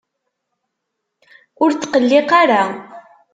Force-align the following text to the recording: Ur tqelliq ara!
Ur 1.63 1.71
tqelliq 1.73 2.29
ara! 2.41 2.61